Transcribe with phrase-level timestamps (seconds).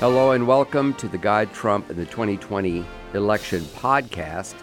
[0.00, 4.54] Hello and welcome to the God, Trump and the 2020 election podcast.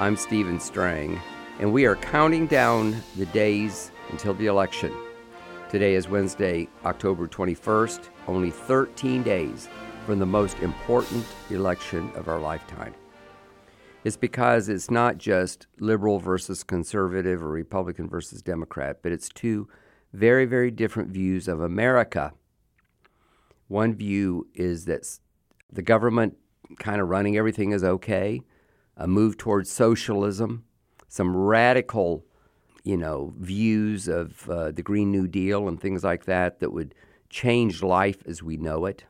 [0.00, 1.20] I'm Stephen Strang,
[1.60, 4.92] and we are counting down the days until the election.
[5.68, 9.68] Today is Wednesday, October 21st, only 13 days
[10.06, 12.92] from the most important election of our lifetime.
[14.02, 19.68] It's because it's not just liberal versus conservative or Republican versus Democrat, but it's two
[20.12, 22.32] very, very different views of America.
[23.70, 25.06] One view is that
[25.70, 26.36] the government
[26.80, 28.42] kind of running everything is okay,
[28.96, 30.64] a move towards socialism,
[31.06, 32.24] some radical,
[32.82, 36.96] you know, views of uh, the Green New Deal and things like that that would
[37.28, 39.04] change life as we know it.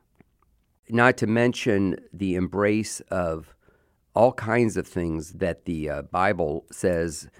[0.90, 3.54] Not to mention the embrace of
[4.14, 7.30] all kinds of things that the uh, Bible says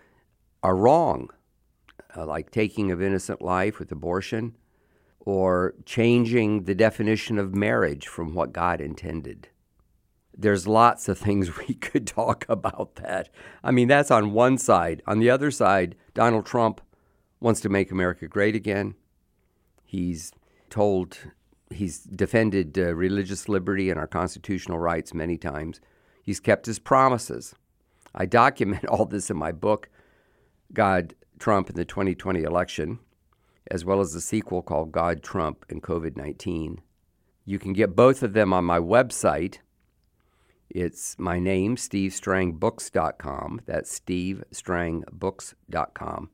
[0.63, 1.29] are wrong,
[2.17, 4.57] uh, like taking of innocent life with abortion,
[5.21, 9.49] or changing the definition of marriage from what God intended.
[10.37, 13.29] There's lots of things we could talk about that.
[13.63, 15.03] I mean, that's on one side.
[15.07, 16.81] On the other side, Donald Trump
[17.41, 18.95] wants to make America great again.
[19.85, 20.33] He's
[20.69, 21.19] told,
[21.71, 25.81] he's defended uh, religious liberty and our constitutional rights many times.
[26.23, 27.55] He's kept his promises.
[28.15, 29.89] I document all this in my book,
[30.73, 33.01] God, Trump, and the 2020 Election
[33.71, 36.81] as well as the sequel called God, Trump, and COVID 19.
[37.45, 39.59] You can get both of them on my website.
[40.69, 43.63] It's my name, stevestrangbooks.com.
[43.67, 46.31] That's stevestrangbooks.com.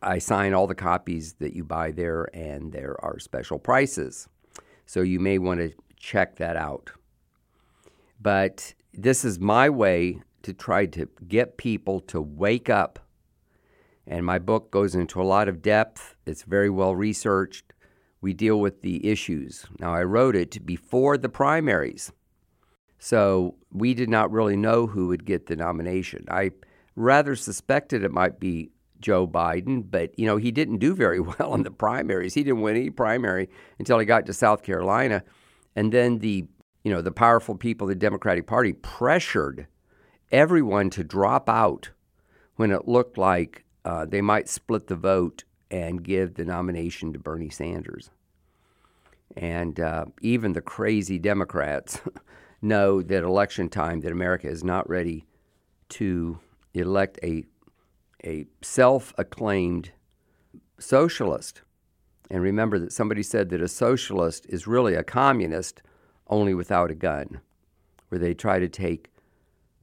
[0.00, 4.28] I sign all the copies that you buy there, and there are special prices.
[4.86, 6.92] So you may want to check that out.
[8.20, 13.00] But this is my way to try to get people to wake up
[14.08, 16.16] and my book goes into a lot of depth.
[16.26, 17.72] It's very well researched.
[18.20, 19.66] We deal with the issues.
[19.78, 22.10] Now, I wrote it before the primaries.
[22.98, 26.24] So we did not really know who would get the nomination.
[26.28, 26.50] I
[26.96, 31.54] rather suspected it might be Joe Biden, but you know, he didn't do very well
[31.54, 32.34] in the primaries.
[32.34, 33.48] He didn't win any primary
[33.78, 35.22] until he got to South Carolina.
[35.76, 36.46] And then the
[36.84, 39.66] you know, the powerful people of the Democratic Party pressured
[40.32, 41.90] everyone to drop out
[42.56, 47.18] when it looked like uh, they might split the vote and give the nomination to
[47.18, 48.10] Bernie Sanders.
[49.34, 51.98] And uh, even the crazy Democrats
[52.62, 55.24] know that election time that America is not ready
[55.90, 56.38] to
[56.74, 57.44] elect a
[58.24, 59.92] a self-acclaimed
[60.78, 61.62] socialist.
[62.30, 65.82] And remember that somebody said that a socialist is really a communist
[66.26, 67.40] only without a gun,
[68.08, 69.12] where they try to take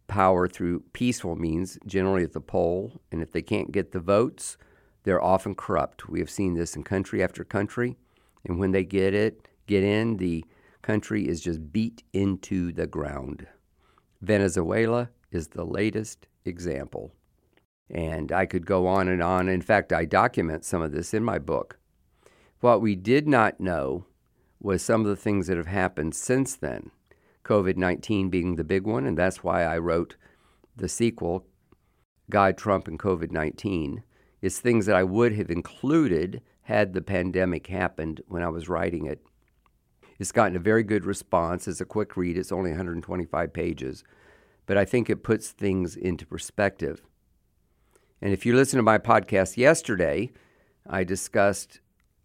[0.07, 3.01] power through peaceful means, generally at the poll.
[3.11, 4.57] And if they can't get the votes,
[5.03, 6.09] they're often corrupt.
[6.09, 7.97] We have seen this in country after country.
[8.43, 10.45] And when they get it, get in, the
[10.81, 13.47] country is just beat into the ground.
[14.21, 17.11] Venezuela is the latest example.
[17.89, 19.47] And I could go on and on.
[19.47, 21.77] In fact, I document some of this in my book.
[22.59, 24.05] What we did not know
[24.59, 26.89] was some of the things that have happened since then.
[27.45, 30.15] COVID 19 being the big one, and that's why I wrote
[30.75, 31.45] the sequel,
[32.29, 34.03] God, Trump, and COVID 19.
[34.41, 39.05] It's things that I would have included had the pandemic happened when I was writing
[39.05, 39.23] it.
[40.17, 41.67] It's gotten a very good response.
[41.67, 44.03] It's a quick read, it's only 125 pages,
[44.65, 47.03] but I think it puts things into perspective.
[48.21, 50.31] And if you listen to my podcast yesterday,
[50.87, 51.79] I discussed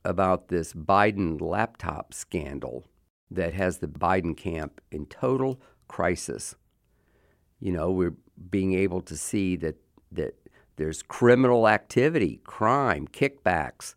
[0.04, 2.86] about this Biden laptop scandal
[3.30, 6.54] that has the Biden camp in total crisis.
[7.60, 8.14] You know, we're
[8.50, 9.76] being able to see that
[10.12, 10.34] that
[10.76, 13.94] there's criminal activity, crime, kickbacks.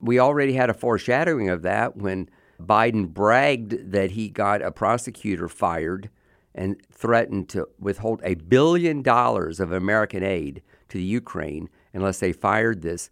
[0.00, 2.28] We already had a foreshadowing of that when
[2.60, 6.10] Biden bragged that he got a prosecutor fired
[6.54, 12.32] and threatened to withhold a billion dollars of American aid to the Ukraine unless they
[12.32, 13.10] fired this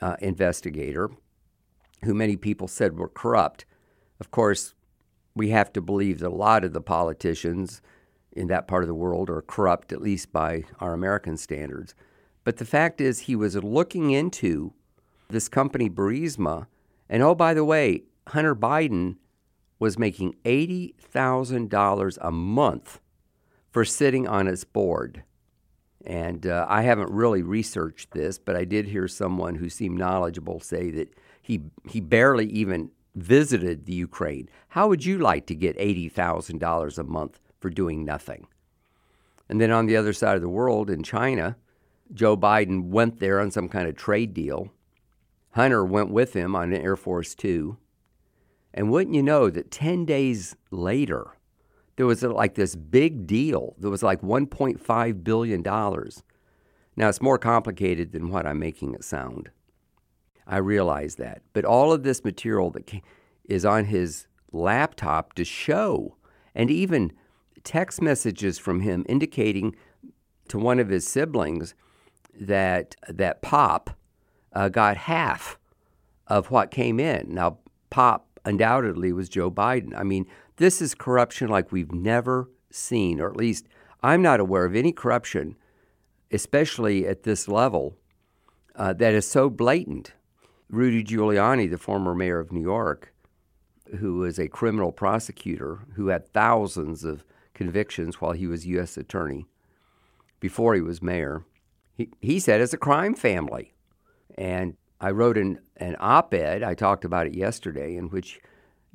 [0.00, 1.10] uh, investigator,
[2.04, 3.64] who many people said were corrupt.
[4.20, 4.74] Of course,
[5.34, 7.80] we have to believe that a lot of the politicians
[8.32, 11.94] in that part of the world are corrupt, at least by our American standards.
[12.44, 14.72] But the fact is, he was looking into
[15.28, 16.66] this company, Burisma,
[17.08, 19.16] and oh, by the way, Hunter Biden
[19.78, 23.00] was making $80,000 a month
[23.70, 25.22] for sitting on its board.
[26.04, 30.60] And uh, I haven't really researched this, but I did hear someone who seemed knowledgeable
[30.60, 35.78] say that he, he barely even visited the Ukraine, how would you like to get
[35.78, 38.46] $80,000 a month for doing nothing?
[39.48, 41.56] And then on the other side of the world, in China,
[42.12, 44.72] Joe Biden went there on some kind of trade deal.
[45.52, 47.76] Hunter went with him on Air Force Two.
[48.72, 51.36] And wouldn't you know that 10 days later,
[51.96, 53.74] there was like this big deal.
[53.78, 55.62] that was like $1.5 billion.
[55.62, 59.50] Now, it's more complicated than what I'm making it sound.
[60.50, 61.42] I realize that.
[61.52, 62.90] But all of this material that
[63.44, 66.16] is on his laptop to show,
[66.56, 67.12] and even
[67.62, 69.76] text messages from him indicating
[70.48, 71.74] to one of his siblings
[72.34, 73.90] that that Pop
[74.52, 75.56] uh, got half
[76.26, 77.32] of what came in.
[77.32, 77.58] Now,
[77.88, 79.96] Pop undoubtedly was Joe Biden.
[79.96, 80.26] I mean,
[80.56, 83.68] this is corruption like we've never seen, or at least
[84.02, 85.54] I'm not aware of any corruption,
[86.32, 87.96] especially at this level,
[88.74, 90.12] uh, that is so blatant.
[90.70, 93.12] Rudy Giuliani, the former mayor of New York,
[93.98, 97.24] who was a criminal prosecutor who had thousands of
[97.54, 98.96] convictions while he was U.S.
[98.96, 99.46] attorney
[100.38, 101.44] before he was mayor,
[101.94, 103.74] he, he said it's a crime family.
[104.38, 108.40] And I wrote an, an op ed, I talked about it yesterday, in which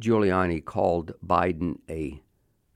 [0.01, 2.21] Giuliani called Biden a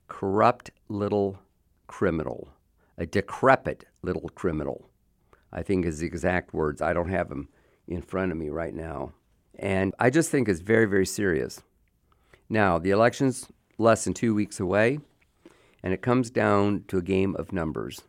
[0.08, 1.40] corrupt little
[1.88, 2.50] criminal,
[2.98, 4.90] a decrepit little criminal.
[5.52, 6.82] I think is the exact words.
[6.82, 7.50] I don't have them
[7.90, 9.12] in front of me right now.
[9.58, 11.62] And I just think it's very, very serious.
[12.48, 13.48] Now, the election's
[13.78, 15.00] less than two weeks away,
[15.84, 18.02] and it comes down to a game of numbers.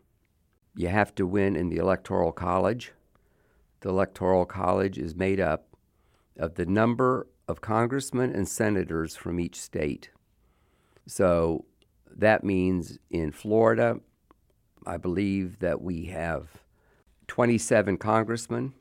[0.76, 2.92] You have to win in the Electoral College.
[3.80, 5.66] The Electoral College is made up
[6.38, 10.10] of the number of congressmen and senators from each state.
[11.06, 11.64] So
[12.16, 13.98] that means in Florida,
[14.86, 16.48] I believe that we have
[17.26, 18.74] 27 congressmen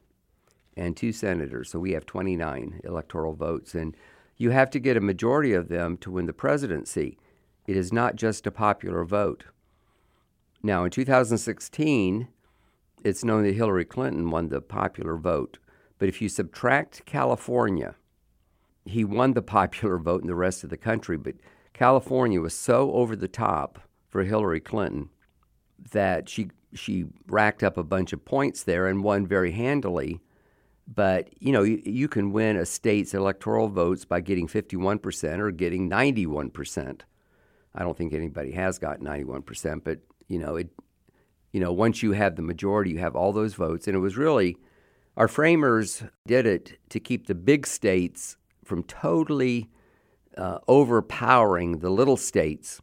[0.79, 1.69] and two senators.
[1.69, 3.75] So we have 29 electoral votes.
[3.75, 3.95] And
[4.37, 7.17] you have to get a majority of them to win the presidency.
[7.67, 9.43] It is not just a popular vote.
[10.63, 12.29] Now, in 2016,
[13.03, 15.59] it's known that Hillary Clinton won the popular vote.
[15.97, 17.95] But if you subtract California,
[18.85, 21.17] he won the popular vote in the rest of the country.
[21.17, 21.35] But
[21.73, 25.09] California was so over the top for Hillary Clinton
[25.91, 30.21] that she she racked up a bunch of points there and won very handily.
[30.91, 35.51] But you know, you, you can win a state's electoral votes by getting 51% or
[35.51, 37.01] getting 91%.
[37.75, 40.69] I don't think anybody has got 91%, but you know, it
[41.51, 44.18] you know, once you have the majority, you have all those votes and it was
[44.18, 44.57] really
[45.18, 49.69] our framers did it to keep the big states from totally
[50.38, 52.81] uh, overpowering the little states.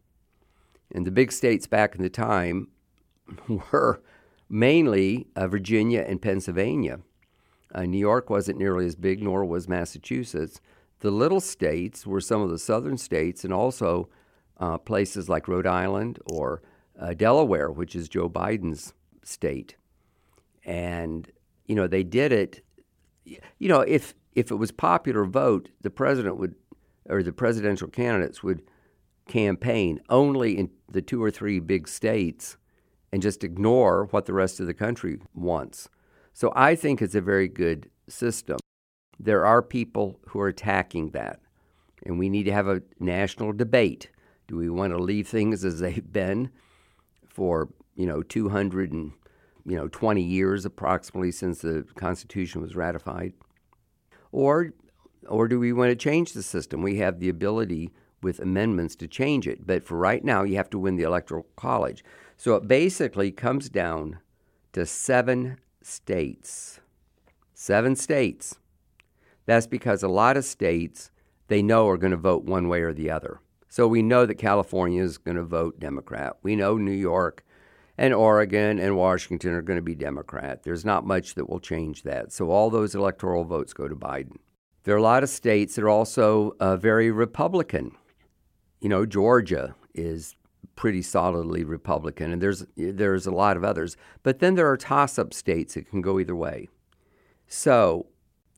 [0.93, 2.69] And the big states back in the time
[3.49, 4.03] were
[4.49, 7.01] mainly uh, Virginia and Pennsylvania.
[7.77, 10.63] Uh, New York wasn't nearly as big, nor was Massachusetts.
[11.01, 14.09] The little states were some of the southern states, and also
[14.59, 16.63] uh, places like Rhode Island or
[16.99, 19.77] uh, Delaware, which is Joe Biden's state.
[20.65, 21.31] And,
[21.67, 22.65] you know, they did it.
[23.25, 26.55] You know, if, if it was popular vote, the president would,
[27.11, 28.63] or the presidential candidates would
[29.29, 32.57] campaign only in the two or three big states
[33.13, 35.91] and just ignore what the rest of the country wants.
[36.37, 38.59] So I think it's a very good system.
[39.19, 41.41] There are people who are attacking that,
[42.05, 44.11] and we need to have a national debate.
[44.47, 46.51] Do we want to leave things as they've been
[47.27, 49.13] for, you know, 200 and,
[49.65, 53.33] you know, 20 years approximately since the Constitution was ratified?
[54.31, 54.75] Or
[55.27, 56.83] or do we want to change the system?
[56.83, 60.69] We have the ability with amendments to change it, but for right now you have
[60.71, 62.05] to win the electoral college.
[62.37, 64.19] So it basically comes down
[64.75, 66.81] to seven states.
[67.55, 68.59] Seven states.
[69.47, 71.11] That's because a lot of states
[71.49, 73.41] they know are going to vote one way or the other.
[73.69, 76.37] So we know that California is going to vote Democrat.
[76.43, 77.45] We know New York
[77.99, 80.63] and Oregon and Washington are going to be Democrat.
[80.63, 82.33] There's not much that will change that.
[82.33, 84.37] So all those electoral votes go to Biden.
[84.85, 87.93] There are a lot of states that are also uh, very Republican.
[88.81, 90.37] You know, Georgia is
[90.77, 93.97] pretty solidly Republican, and there's there's a lot of others.
[94.23, 96.69] But then there are toss-up states that can go either way.
[97.49, 98.07] So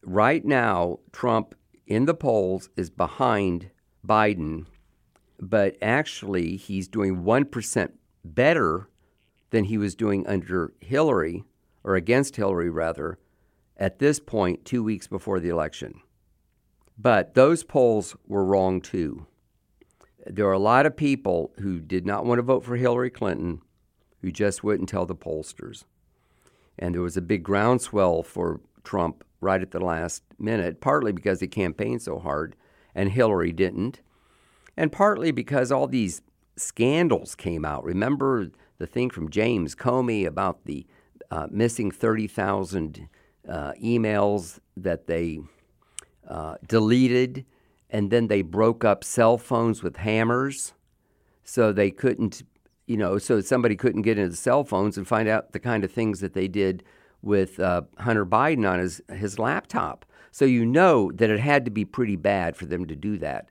[0.03, 1.55] right now, Trump
[1.87, 3.71] in the polls is behind
[4.07, 4.67] Biden,
[5.41, 8.89] but actually he's doing one percent better
[9.51, 11.45] than he was doing under Hillary
[11.85, 13.19] or against Hillary rather
[13.77, 16.01] at this point two weeks before the election.
[16.99, 19.27] But those polls were wrong too
[20.29, 23.63] there are a lot of people who did not want to vote for Hillary Clinton
[24.21, 25.85] who just wouldn't tell the pollsters.
[26.79, 31.41] And there was a big groundswell for Trump right at the last minute, partly because
[31.41, 32.57] he campaigned so hard
[32.95, 34.01] and Hillary didn't,
[34.77, 36.23] and partly because all these
[36.57, 37.85] scandals came out.
[37.85, 40.87] Remember the thing from James Comey about the
[41.31, 43.09] uh, missing 30,000
[43.49, 45.41] uh, emails that they
[46.29, 47.45] uh, deleted
[47.91, 50.75] and then they broke up cell phones with hammers
[51.45, 52.43] so they couldn't,
[52.87, 55.85] you know, so somebody couldn't get into the cell phones and find out the kind
[55.85, 56.85] of things that they did
[57.23, 60.05] with uh, Hunter Biden on his, his laptop.
[60.31, 63.51] So you know that it had to be pretty bad for them to do that.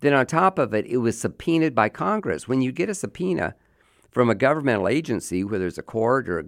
[0.00, 2.46] Then on top of it, it was subpoenaed by Congress.
[2.46, 3.54] When you get a subpoena
[4.10, 6.46] from a governmental agency, whether it's a court or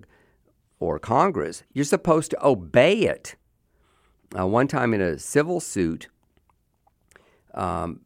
[0.78, 3.36] or Congress, you're supposed to obey it.
[4.36, 6.08] Uh, one time in a civil suit,
[7.54, 8.00] um,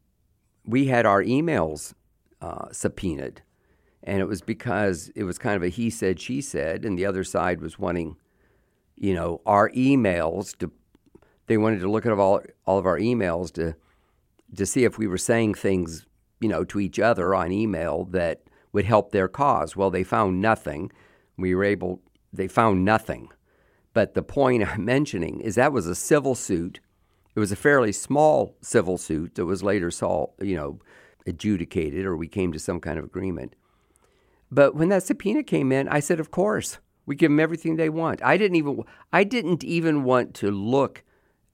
[0.64, 1.94] we had our emails
[2.40, 3.42] uh, subpoenaed,
[4.02, 7.06] and it was because it was kind of a he said, she said, and the
[7.06, 8.16] other side was wanting,
[8.96, 10.70] you know, our emails to.
[11.46, 13.74] They wanted to look at all all of our emails to
[14.56, 16.06] to see if we were saying things,
[16.40, 19.76] you know, to each other on email that would help their cause.
[19.76, 20.90] Well, they found nothing.
[21.36, 22.00] We were able
[22.32, 23.28] they found nothing.
[23.92, 26.80] But the point I'm mentioning is that was a civil suit.
[27.34, 30.78] It was a fairly small civil suit that was later saw, you know,
[31.26, 33.56] adjudicated or we came to some kind of agreement.
[34.50, 37.88] But when that subpoena came in, I said, "Of course, we give them everything they
[37.88, 41.02] want." I didn't even I didn't even want to look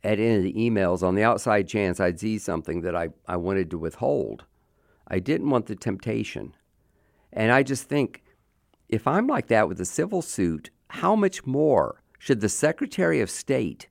[0.02, 3.37] at any of the emails on the outside chance I'd see something that I, I
[3.37, 4.44] wanted to withhold.
[5.06, 6.54] I didn't want the temptation.
[7.32, 8.22] And I just think
[8.88, 13.30] if I'm like that with a civil suit, how much more should the Secretary of
[13.30, 13.88] State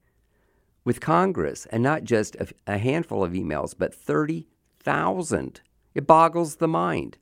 [0.89, 5.61] with Congress and not just a, a handful of emails, but 30,000?
[5.93, 7.19] It boggles the mind.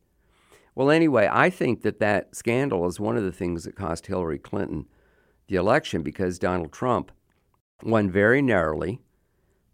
[0.74, 4.40] Well, anyway, I think that that scandal is one of the things that cost Hillary
[4.40, 4.86] Clinton
[5.50, 7.12] the election because Donald Trump
[7.84, 9.02] won very narrowly.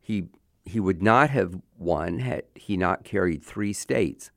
[0.01, 0.23] He
[0.65, 4.31] he would not have won had he not carried three states,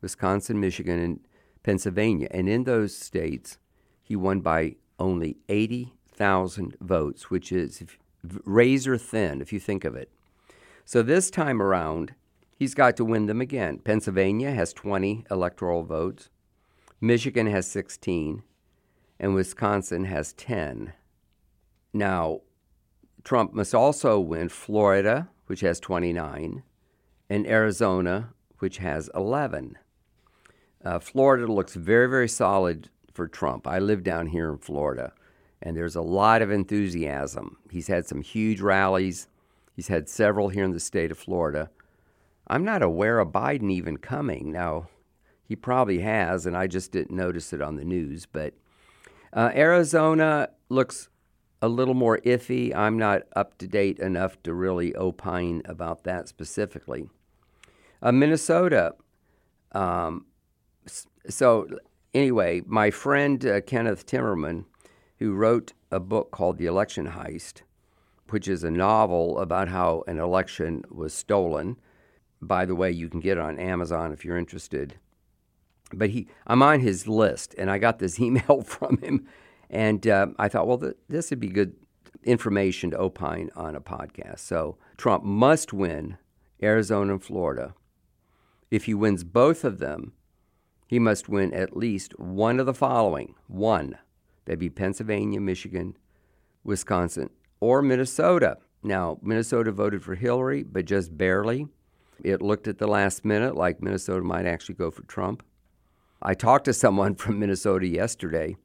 [0.00, 1.20] Wisconsin, Michigan, and
[1.62, 2.28] Pennsylvania.
[2.30, 3.58] And in those states,
[4.02, 7.82] he won by only 80,000 votes, which is
[8.44, 10.10] razor thin if you think of it.
[10.84, 12.14] So this time around,
[12.56, 13.78] he's got to win them again.
[13.78, 16.28] Pennsylvania has 20 electoral votes,
[17.00, 18.42] Michigan has 16,
[19.18, 20.92] and Wisconsin has 10.
[21.92, 22.40] Now,
[23.24, 26.62] Trump must also win Florida, which has 29,
[27.28, 29.78] and Arizona, which has 11.
[30.84, 33.66] Uh, Florida looks very, very solid for Trump.
[33.66, 35.12] I live down here in Florida,
[35.62, 37.56] and there's a lot of enthusiasm.
[37.70, 39.28] He's had some huge rallies.
[39.74, 41.70] He's had several here in the state of Florida.
[42.48, 44.52] I'm not aware of Biden even coming.
[44.52, 44.88] Now,
[45.44, 48.26] he probably has, and I just didn't notice it on the news.
[48.26, 48.54] But
[49.32, 51.08] uh, Arizona looks
[51.62, 52.74] a little more iffy.
[52.74, 57.08] I'm not up to date enough to really opine about that specifically.
[58.02, 58.94] Uh, Minnesota,
[59.70, 60.26] um,
[61.28, 61.68] so,
[62.12, 64.64] anyway, my friend uh, Kenneth Timmerman,
[65.22, 67.62] who wrote a book called The Election Heist,
[68.30, 71.78] which is a novel about how an election was stolen.
[72.40, 74.96] By the way, you can get it on Amazon if you're interested.
[75.92, 79.28] But he, I'm on his list, and I got this email from him,
[79.70, 81.76] and uh, I thought, well, th- this would be good
[82.24, 84.40] information to opine on a podcast.
[84.40, 86.18] So Trump must win
[86.60, 87.74] Arizona and Florida.
[88.72, 90.14] If he wins both of them,
[90.88, 93.98] he must win at least one of the following one.
[94.44, 95.96] That'd be Pennsylvania, Michigan,
[96.64, 97.30] Wisconsin,
[97.60, 98.58] or Minnesota.
[98.82, 101.68] Now, Minnesota voted for Hillary, but just barely.
[102.22, 105.42] It looked at the last minute like Minnesota might actually go for Trump.
[106.20, 108.56] I talked to someone from Minnesota yesterday,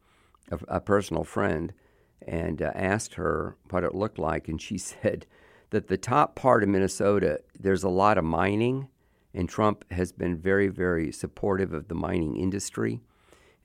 [0.51, 1.73] a, a personal friend,
[2.27, 4.47] and uh, asked her what it looked like.
[4.47, 5.25] And she said
[5.69, 8.87] that the top part of Minnesota, there's a lot of mining
[9.37, 13.01] and Trump has been very, very supportive of the mining industry.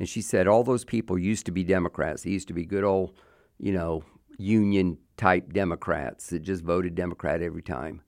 [0.03, 2.25] And she said all those people used to be Democrats.
[2.25, 3.13] They used to be good old,
[3.61, 4.03] you know,
[4.37, 8.03] union type Democrats that just voted Democrat every time.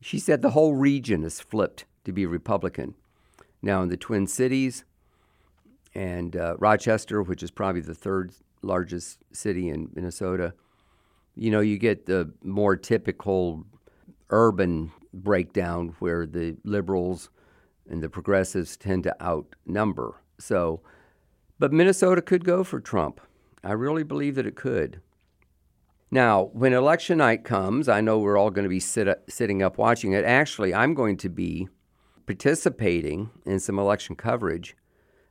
[0.00, 2.94] She said the whole region has flipped to be Republican.
[3.60, 4.84] Now, in the Twin Cities
[5.96, 10.54] and uh, Rochester, which is probably the third largest city in Minnesota,
[11.34, 13.66] you know, you get the more typical
[14.30, 17.30] urban breakdown where the liberals
[17.90, 20.22] and the progressives tend to outnumber.
[20.38, 20.82] So,
[21.58, 23.20] but Minnesota could go for Trump.
[23.64, 25.00] I really believe that it could.
[26.10, 29.62] Now, when election night comes, I know we're all going to be sit up, sitting
[29.62, 30.24] up watching it.
[30.24, 31.68] Actually, I'm going to be
[32.26, 34.76] participating in some election coverage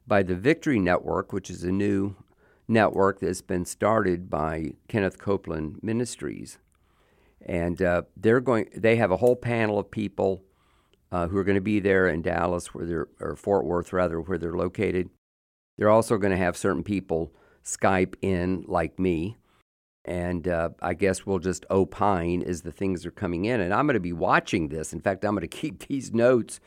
[0.06, 2.16] by the Victory Network, which is a new
[2.68, 6.58] network that's been started by Kenneth Copeland Ministries
[7.46, 8.70] and uh, they're going.
[8.76, 10.44] They have a whole panel of people
[11.12, 14.20] uh, who are going to be there in Dallas, where they're or Fort Worth rather,
[14.20, 15.10] where they're located.
[15.78, 17.32] They're also going to have certain people
[17.64, 19.38] Skype in, like me,
[20.06, 23.60] And uh, I guess we'll just opine as the things are coming in.
[23.60, 24.94] And I'm going to be watching this.
[24.94, 26.60] In fact, I'm going to keep these notes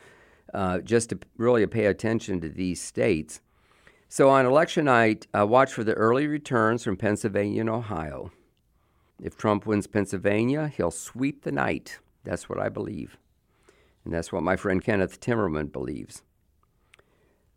[0.53, 3.39] uh, just to really pay attention to these states.
[4.09, 8.31] So on election night, uh, watch for the early returns from Pennsylvania and Ohio.
[9.21, 11.99] If Trump wins Pennsylvania, he'll sweep the night.
[12.23, 13.17] That's what I believe.
[14.03, 16.23] And that's what my friend Kenneth Timmerman believes.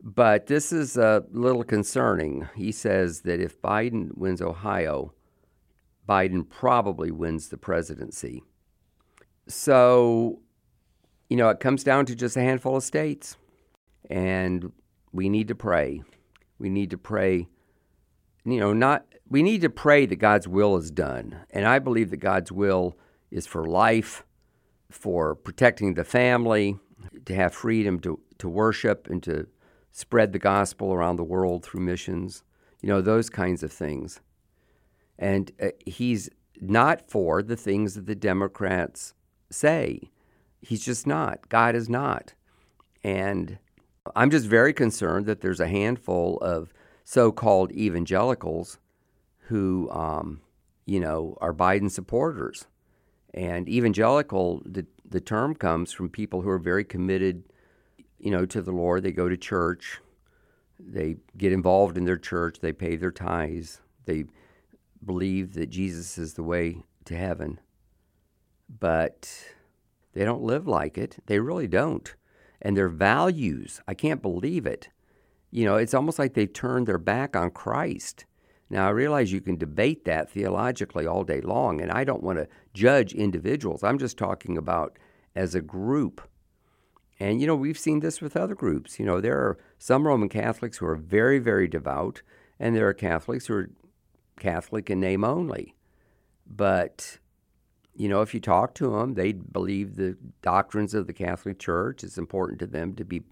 [0.02, 2.48] But this is a little concerning.
[2.56, 5.12] He says that if Biden wins Ohio,
[6.08, 8.42] Biden probably wins the presidency.
[9.46, 10.40] So,
[11.28, 13.36] you know, it comes down to just a handful of states.
[14.10, 14.72] And
[15.12, 16.02] we need to pray.
[16.58, 17.46] We need to pray,
[18.44, 21.44] you know, not, we need to pray that God's will is done.
[21.50, 22.96] And I believe that God's will
[23.30, 24.24] is for life,
[24.90, 26.78] for protecting the family,
[27.24, 29.46] to have freedom to, to worship and to
[29.92, 32.42] spread the gospel around the world through missions,
[32.80, 34.20] you know, those kinds of things.
[35.18, 36.30] And uh, he's
[36.60, 39.14] not for the things that the Democrats
[39.50, 40.10] say.
[40.60, 41.48] He's just not.
[41.48, 42.34] God is not.
[43.04, 43.58] And
[44.16, 46.72] I'm just very concerned that there's a handful of
[47.04, 48.78] so called evangelicals
[49.46, 50.40] who, um,
[50.86, 52.66] you know, are Biden supporters.
[53.34, 57.44] And evangelical, the, the term comes from people who are very committed
[58.22, 59.02] you know, to the Lord.
[59.02, 60.00] They go to church.
[60.78, 62.60] They get involved in their church.
[62.60, 63.80] They pay their tithes.
[64.06, 64.24] They
[65.04, 67.60] believe that Jesus is the way to heaven.
[68.80, 69.28] But
[70.14, 71.18] they don't live like it.
[71.26, 72.14] They really don't.
[72.60, 74.88] And their values, I can't believe it.
[75.50, 78.24] You know, it's almost like they've turned their back on Christ.
[78.70, 82.38] Now, I realize you can debate that theologically all day long, and I don't want
[82.38, 83.82] to judge individuals.
[83.82, 84.96] I'm just talking about
[85.34, 86.22] as a group
[87.20, 88.98] and, you know, we've seen this with other groups.
[88.98, 92.22] You know, there are some Roman Catholics who are very, very devout,
[92.58, 93.70] and there are Catholics who are
[94.38, 95.74] Catholic in name only.
[96.46, 97.18] But,
[97.94, 102.02] you know, if you talk to them, they believe the doctrines of the Catholic Church.
[102.02, 103.22] It's important to them to be,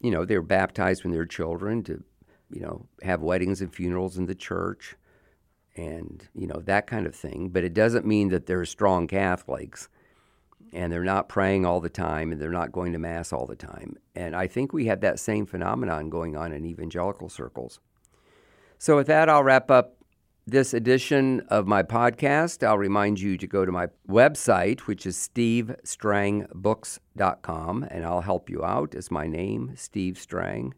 [0.00, 2.04] you know, they're baptized when they're children, to,
[2.50, 4.96] you know, have weddings and funerals in the church
[5.76, 7.50] and, you know, that kind of thing.
[7.50, 9.88] But it doesn't mean that they're strong Catholics
[10.72, 13.54] and they're not praying all the time and they're not going to Mass all the
[13.56, 13.96] time.
[14.14, 17.80] And I think we have that same phenomenon going on in evangelical circles.
[18.78, 19.96] So, with that, I'll wrap up
[20.46, 22.66] this edition of my podcast.
[22.66, 28.64] I'll remind you to go to my website, which is stevestrangbooks.com, and I'll help you
[28.64, 28.94] out.
[28.94, 30.72] It's my name, Steve Strang,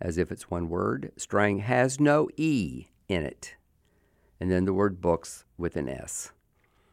[0.00, 1.12] as if it's one word.
[1.16, 3.56] Strang has no E in it,
[4.40, 6.32] and then the word books with an S.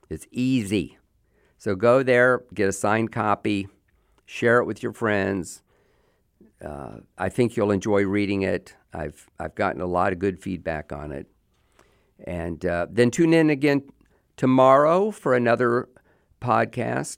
[0.09, 0.97] It's easy.
[1.57, 3.67] So go there, get a signed copy,
[4.25, 5.61] share it with your friends.
[6.63, 8.75] Uh, I think you'll enjoy reading it.
[8.93, 11.27] I've I've gotten a lot of good feedback on it,
[12.25, 13.83] and uh, then tune in again
[14.37, 15.89] tomorrow for another
[16.41, 17.17] podcast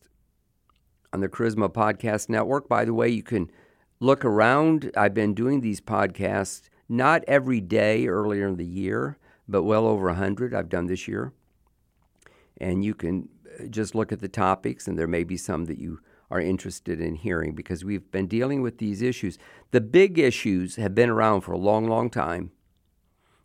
[1.14, 2.68] on the Charisma Podcast Network.
[2.68, 3.52] By the way, you can
[4.00, 4.92] look around.
[4.96, 10.10] I've been doing these podcasts not every day earlier in the year, but well over
[10.10, 11.34] a hundred I've done this year,
[12.60, 13.30] and you can
[13.70, 17.16] just look at the topics, and there may be some that you are interested in
[17.16, 19.38] hearing because we've been dealing with these issues.
[19.72, 22.52] The big issues have been around for a long, long time.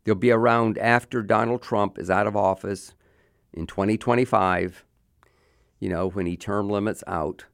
[0.05, 2.95] They'll be around after Donald Trump is out of office
[3.53, 4.85] in 2025,
[5.79, 7.45] you know, when he term limits out.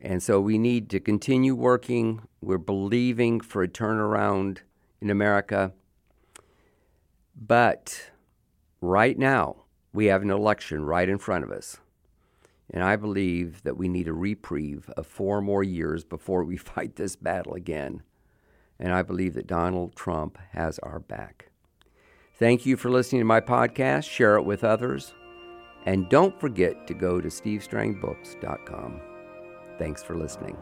[0.00, 2.26] And so we need to continue working.
[2.42, 4.58] We're believing for a turnaround
[5.00, 5.72] in America.
[7.34, 8.10] But
[8.80, 9.61] right now,
[9.92, 11.78] we have an election right in front of us.
[12.70, 16.96] And I believe that we need a reprieve of four more years before we fight
[16.96, 18.02] this battle again.
[18.78, 21.50] And I believe that Donald Trump has our back.
[22.34, 24.08] Thank you for listening to my podcast.
[24.08, 25.14] Share it with others.
[25.84, 29.00] And don't forget to go to stevestrangbooks.com.
[29.78, 30.56] Thanks for listening.